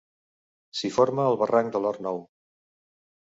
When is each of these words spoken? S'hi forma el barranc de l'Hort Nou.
S'hi 0.79 0.89
forma 0.95 1.25
el 1.33 1.37
barranc 1.41 1.69
de 1.77 1.83
l'Hort 1.85 2.03
Nou. 2.07 2.19